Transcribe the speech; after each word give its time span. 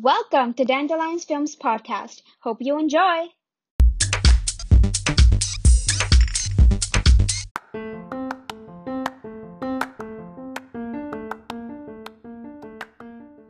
Welcome 0.00 0.54
to 0.54 0.64
Dandelions 0.64 1.24
Films 1.24 1.56
Podcast. 1.56 2.22
Hope 2.38 2.58
you 2.60 2.78
enjoy. 2.78 3.26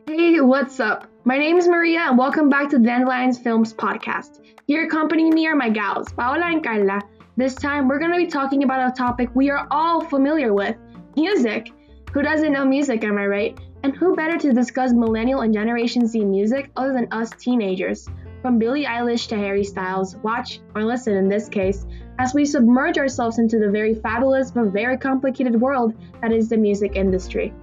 Hey, 0.07 0.41
what's 0.41 0.79
up? 0.79 1.05
My 1.23 1.37
name 1.37 1.57
is 1.57 1.67
Maria, 1.67 1.99
and 1.99 2.17
welcome 2.17 2.49
back 2.49 2.71
to 2.71 2.79
Dandelions 2.79 3.37
Films 3.37 3.71
Podcast. 3.71 4.43
Here 4.65 4.87
accompanying 4.87 5.35
me 5.35 5.45
are 5.45 5.55
my 5.55 5.69
gals, 5.69 6.11
Paola 6.13 6.47
and 6.47 6.63
Carla. 6.63 6.99
This 7.37 7.53
time, 7.53 7.87
we're 7.87 7.99
going 7.99 8.11
to 8.11 8.17
be 8.17 8.25
talking 8.25 8.63
about 8.63 8.89
a 8.89 8.95
topic 8.95 9.29
we 9.35 9.51
are 9.51 9.67
all 9.69 10.03
familiar 10.03 10.51
with 10.51 10.75
music. 11.15 11.69
Who 12.11 12.23
doesn't 12.23 12.51
know 12.51 12.65
music, 12.65 13.03
am 13.03 13.19
I 13.19 13.27
right? 13.27 13.59
And 13.81 13.95
who 13.95 14.13
better 14.13 14.37
to 14.37 14.51
discuss 14.51 14.91
millennial 14.91 15.39
and 15.39 15.53
Generation 15.53 16.05
Z 16.05 16.25
music 16.25 16.69
other 16.75 16.91
than 16.91 17.07
us 17.11 17.29
teenagers? 17.29 18.09
From 18.41 18.59
Billie 18.59 18.83
Eilish 18.83 19.27
to 19.29 19.37
Harry 19.37 19.63
Styles, 19.63 20.17
watch 20.17 20.59
or 20.75 20.83
listen 20.83 21.15
in 21.15 21.29
this 21.29 21.47
case, 21.47 21.85
as 22.17 22.33
we 22.33 22.45
submerge 22.45 22.97
ourselves 22.97 23.39
into 23.39 23.57
the 23.57 23.69
very 23.69 23.95
fabulous 23.95 24.51
but 24.51 24.65
very 24.65 24.97
complicated 24.97 25.59
world 25.59 25.93
that 26.21 26.33
is 26.33 26.49
the 26.49 26.57
music 26.57 26.97
industry. 26.97 27.53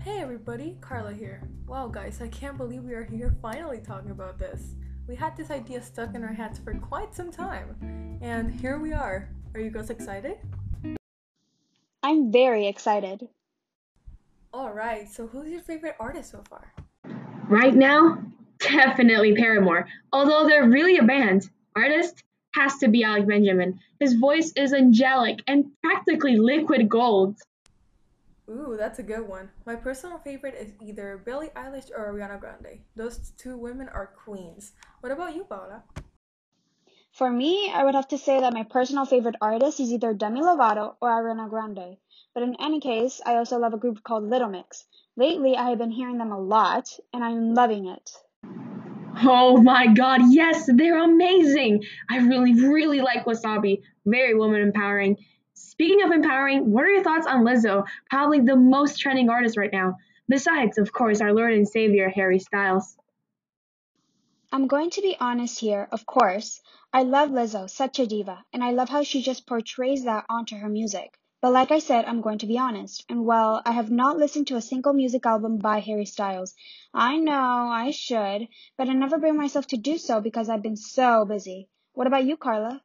Hey 0.00 0.20
everybody, 0.20 0.76
Carla 0.82 1.14
here. 1.14 1.42
Wow, 1.66 1.88
guys, 1.88 2.20
I 2.20 2.28
can't 2.28 2.58
believe 2.58 2.84
we 2.84 2.92
are 2.92 3.04
here 3.04 3.34
finally 3.40 3.80
talking 3.80 4.10
about 4.10 4.38
this. 4.38 4.74
We 5.08 5.14
had 5.14 5.36
this 5.36 5.52
idea 5.52 5.80
stuck 5.82 6.16
in 6.16 6.24
our 6.24 6.32
heads 6.32 6.58
for 6.58 6.74
quite 6.74 7.14
some 7.14 7.30
time, 7.30 8.18
and 8.20 8.52
here 8.52 8.80
we 8.80 8.92
are. 8.92 9.28
Are 9.54 9.60
you 9.60 9.70
guys 9.70 9.88
excited? 9.88 10.38
I'm 12.02 12.32
very 12.32 12.66
excited. 12.66 13.28
Alright, 14.52 15.08
so 15.08 15.28
who's 15.28 15.48
your 15.48 15.60
favorite 15.60 15.94
artist 16.00 16.32
so 16.32 16.42
far? 16.50 16.72
Right 17.48 17.74
now, 17.74 18.18
definitely 18.58 19.36
Paramore. 19.36 19.86
Although 20.12 20.48
they're 20.48 20.68
really 20.68 20.96
a 20.96 21.04
band, 21.04 21.50
artist 21.76 22.24
has 22.56 22.76
to 22.78 22.88
be 22.88 23.04
Alec 23.04 23.28
Benjamin. 23.28 23.78
His 24.00 24.14
voice 24.14 24.52
is 24.56 24.72
angelic 24.72 25.38
and 25.46 25.66
practically 25.84 26.36
liquid 26.36 26.88
gold. 26.88 27.36
Ooh, 28.48 28.76
that's 28.78 29.00
a 29.00 29.02
good 29.02 29.26
one. 29.26 29.50
My 29.64 29.74
personal 29.74 30.18
favorite 30.18 30.54
is 30.54 30.72
either 30.80 31.20
Billie 31.24 31.50
Eilish 31.56 31.90
or 31.90 32.12
Ariana 32.12 32.38
Grande. 32.38 32.80
Those 32.94 33.32
two 33.36 33.58
women 33.58 33.88
are 33.88 34.06
queens. 34.06 34.72
What 35.00 35.10
about 35.10 35.34
you, 35.34 35.42
Paula? 35.44 35.82
For 37.12 37.28
me, 37.28 37.72
I 37.74 37.82
would 37.82 37.94
have 37.94 38.08
to 38.08 38.18
say 38.18 38.40
that 38.40 38.52
my 38.52 38.62
personal 38.62 39.04
favorite 39.04 39.36
artist 39.40 39.80
is 39.80 39.90
either 39.90 40.14
Demi 40.14 40.42
Lovato 40.42 40.94
or 41.00 41.08
Ariana 41.08 41.48
Grande. 41.48 41.96
But 42.34 42.44
in 42.44 42.54
any 42.60 42.78
case, 42.78 43.20
I 43.24 43.36
also 43.36 43.58
love 43.58 43.74
a 43.74 43.78
group 43.78 44.04
called 44.04 44.28
Little 44.28 44.50
Mix. 44.50 44.84
Lately, 45.16 45.56
I 45.56 45.70
have 45.70 45.78
been 45.78 45.90
hearing 45.90 46.18
them 46.18 46.30
a 46.30 46.38
lot, 46.38 46.90
and 47.12 47.24
I'm 47.24 47.54
loving 47.54 47.86
it. 47.88 48.10
Oh 49.24 49.56
my 49.62 49.86
god, 49.86 50.20
yes, 50.28 50.68
they're 50.72 51.02
amazing! 51.02 51.82
I 52.10 52.18
really, 52.18 52.52
really 52.52 53.00
like 53.00 53.24
Wasabi. 53.24 53.80
Very 54.04 54.34
woman 54.34 54.60
empowering. 54.60 55.16
Speaking 55.58 56.02
of 56.02 56.10
empowering, 56.10 56.70
what 56.70 56.84
are 56.84 56.90
your 56.90 57.02
thoughts 57.02 57.26
on 57.26 57.42
Lizzo, 57.42 57.86
probably 58.10 58.40
the 58.40 58.56
most 58.56 59.00
trending 59.00 59.30
artist 59.30 59.56
right 59.56 59.72
now? 59.72 59.96
Besides, 60.28 60.76
of 60.76 60.92
course, 60.92 61.22
our 61.22 61.32
Lord 61.32 61.54
and 61.54 61.66
Savior, 61.66 62.10
Harry 62.10 62.38
Styles. 62.38 62.98
I'm 64.52 64.66
going 64.66 64.90
to 64.90 65.00
be 65.00 65.16
honest 65.18 65.58
here, 65.58 65.88
of 65.90 66.04
course. 66.04 66.60
I 66.92 67.04
love 67.04 67.30
Lizzo, 67.30 67.70
such 67.70 67.98
a 67.98 68.06
diva, 68.06 68.44
and 68.52 68.62
I 68.62 68.72
love 68.72 68.90
how 68.90 69.02
she 69.02 69.22
just 69.22 69.46
portrays 69.46 70.04
that 70.04 70.26
onto 70.28 70.56
her 70.56 70.68
music. 70.68 71.18
But 71.40 71.52
like 71.52 71.70
I 71.70 71.78
said, 71.78 72.04
I'm 72.04 72.20
going 72.20 72.38
to 72.38 72.46
be 72.46 72.58
honest. 72.58 73.06
And 73.08 73.24
well, 73.24 73.62
I 73.64 73.72
have 73.72 73.90
not 73.90 74.18
listened 74.18 74.48
to 74.48 74.56
a 74.56 74.60
single 74.62 74.92
music 74.92 75.24
album 75.24 75.56
by 75.56 75.80
Harry 75.80 76.04
Styles. 76.04 76.54
I 76.92 77.16
know, 77.16 77.32
I 77.32 77.92
should, 77.92 78.48
but 78.76 78.90
I 78.90 78.92
never 78.92 79.18
bring 79.18 79.36
myself 79.36 79.66
to 79.68 79.78
do 79.78 79.96
so 79.96 80.20
because 80.20 80.50
I've 80.50 80.62
been 80.62 80.76
so 80.76 81.24
busy. 81.24 81.70
What 81.94 82.06
about 82.06 82.26
you, 82.26 82.36
Carla? 82.36 82.82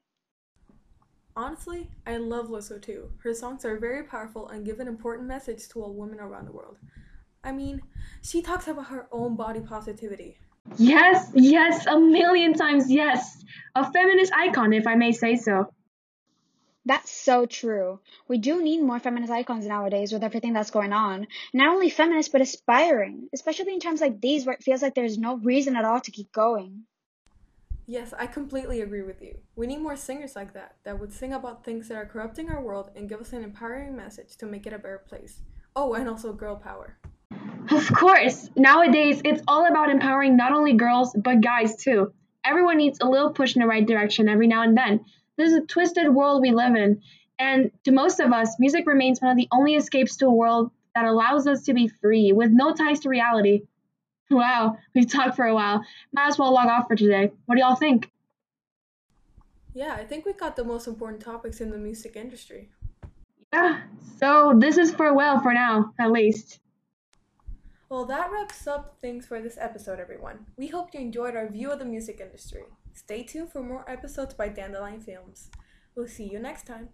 Honestly, 1.35 1.89
I 2.05 2.17
love 2.17 2.47
Lizzo 2.47 2.81
too. 2.81 3.09
Her 3.23 3.33
songs 3.33 3.63
are 3.63 3.77
very 3.77 4.03
powerful 4.03 4.49
and 4.49 4.65
give 4.65 4.79
an 4.79 4.87
important 4.87 5.27
message 5.27 5.67
to 5.69 5.81
all 5.81 5.93
women 5.93 6.19
around 6.19 6.47
the 6.47 6.51
world. 6.51 6.77
I 7.43 7.51
mean, 7.51 7.81
she 8.21 8.41
talks 8.41 8.67
about 8.67 8.87
her 8.87 9.07
own 9.11 9.35
body 9.35 9.61
positivity. 9.61 10.37
Yes, 10.77 11.31
yes, 11.33 11.87
a 11.87 11.97
million 11.99 12.53
times 12.53 12.91
yes. 12.91 13.43
A 13.75 13.91
feminist 13.91 14.31
icon, 14.33 14.73
if 14.73 14.85
I 14.85 14.95
may 14.95 15.11
say 15.11 15.35
so. 15.35 15.73
That's 16.85 17.11
so 17.11 17.45
true. 17.45 17.99
We 18.27 18.39
do 18.39 18.61
need 18.61 18.81
more 18.81 18.99
feminist 18.99 19.31
icons 19.31 19.65
nowadays 19.67 20.11
with 20.11 20.23
everything 20.23 20.53
that's 20.53 20.71
going 20.71 20.93
on. 20.93 21.27
Not 21.53 21.69
only 21.69 21.89
feminist, 21.89 22.31
but 22.31 22.41
aspiring, 22.41 23.29
especially 23.33 23.73
in 23.73 23.79
times 23.79 24.01
like 24.01 24.19
these 24.19 24.45
where 24.45 24.55
it 24.55 24.63
feels 24.63 24.81
like 24.81 24.95
there's 24.95 25.17
no 25.17 25.37
reason 25.37 25.75
at 25.75 25.85
all 25.85 26.01
to 26.01 26.11
keep 26.11 26.31
going. 26.31 26.83
Yes, 27.87 28.13
I 28.17 28.27
completely 28.27 28.81
agree 28.81 29.01
with 29.01 29.21
you. 29.21 29.37
We 29.55 29.67
need 29.67 29.79
more 29.81 29.95
singers 29.95 30.35
like 30.35 30.53
that, 30.53 30.75
that 30.83 30.99
would 30.99 31.11
sing 31.11 31.33
about 31.33 31.65
things 31.65 31.87
that 31.87 31.95
are 31.95 32.05
corrupting 32.05 32.49
our 32.49 32.61
world 32.61 32.91
and 32.95 33.09
give 33.09 33.19
us 33.19 33.33
an 33.33 33.43
empowering 33.43 33.95
message 33.95 34.37
to 34.37 34.45
make 34.45 34.65
it 34.65 34.73
a 34.73 34.77
better 34.77 34.99
place. 34.99 35.41
Oh, 35.75 35.93
and 35.93 36.07
also 36.07 36.31
girl 36.31 36.55
power. 36.55 36.97
Of 37.69 37.91
course, 37.93 38.49
nowadays 38.55 39.21
it's 39.23 39.41
all 39.47 39.67
about 39.67 39.89
empowering 39.89 40.37
not 40.37 40.51
only 40.51 40.73
girls, 40.73 41.15
but 41.15 41.41
guys 41.41 41.75
too. 41.75 42.13
Everyone 42.43 42.77
needs 42.77 42.99
a 43.01 43.09
little 43.09 43.31
push 43.31 43.55
in 43.55 43.61
the 43.61 43.67
right 43.67 43.85
direction 43.85 44.29
every 44.29 44.47
now 44.47 44.63
and 44.63 44.77
then. 44.77 45.05
This 45.37 45.51
is 45.51 45.57
a 45.57 45.65
twisted 45.65 46.09
world 46.09 46.41
we 46.41 46.51
live 46.51 46.75
in, 46.75 47.01
and 47.39 47.71
to 47.85 47.91
most 47.91 48.19
of 48.19 48.31
us, 48.31 48.59
music 48.59 48.85
remains 48.87 49.21
one 49.21 49.31
of 49.31 49.37
the 49.37 49.47
only 49.51 49.75
escapes 49.75 50.17
to 50.17 50.27
a 50.27 50.33
world 50.33 50.71
that 50.95 51.05
allows 51.05 51.47
us 51.47 51.63
to 51.63 51.73
be 51.73 51.87
free, 51.87 52.31
with 52.31 52.51
no 52.51 52.73
ties 52.73 52.99
to 53.01 53.09
reality. 53.09 53.61
Wow, 54.31 54.77
we've 54.95 55.11
talked 55.11 55.35
for 55.35 55.45
a 55.45 55.53
while. 55.53 55.83
Might 56.13 56.27
as 56.27 56.39
well 56.39 56.53
log 56.53 56.67
off 56.67 56.87
for 56.87 56.95
today. 56.95 57.31
What 57.45 57.55
do 57.55 57.61
y'all 57.61 57.75
think? 57.75 58.09
Yeah, 59.73 59.93
I 59.93 60.05
think 60.05 60.25
we 60.25 60.33
got 60.33 60.55
the 60.55 60.63
most 60.63 60.87
important 60.87 61.21
topics 61.21 61.61
in 61.61 61.69
the 61.69 61.77
music 61.77 62.15
industry. 62.15 62.69
Yeah, 63.53 63.81
so 64.17 64.53
this 64.57 64.77
is 64.77 64.91
farewell 64.91 65.39
for 65.41 65.53
now, 65.53 65.93
at 65.99 66.11
least. 66.11 66.59
Well, 67.89 68.05
that 68.05 68.31
wraps 68.31 68.67
up 68.67 68.97
things 69.01 69.25
for 69.25 69.41
this 69.41 69.57
episode, 69.59 69.99
everyone. 69.99 70.45
We 70.55 70.67
hope 70.67 70.93
you 70.93 71.01
enjoyed 71.01 71.35
our 71.35 71.49
view 71.49 71.71
of 71.71 71.79
the 71.79 71.85
music 71.85 72.21
industry. 72.21 72.63
Stay 72.93 73.23
tuned 73.23 73.51
for 73.51 73.61
more 73.61 73.89
episodes 73.89 74.33
by 74.33 74.47
Dandelion 74.47 75.01
Films. 75.01 75.49
We'll 75.93 76.07
see 76.07 76.29
you 76.29 76.39
next 76.39 76.67
time. 76.67 76.89